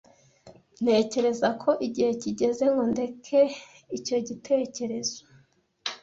[0.81, 3.41] Ntekereza ko igihe kigeze ngo ndeke
[3.97, 5.19] icyo gitekerezo.